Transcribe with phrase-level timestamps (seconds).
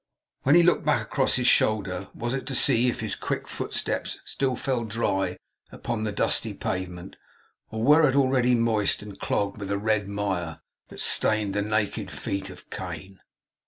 [0.41, 4.17] When he looked back, across his shoulder, was it to see if his quick footsteps
[4.25, 5.37] still fell dry
[5.71, 7.17] upon the dusty pavement,
[7.69, 12.49] or were already moist and clogged with the red mire that stained the naked feet
[12.49, 13.19] of Cain!